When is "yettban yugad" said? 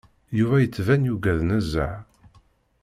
0.61-1.39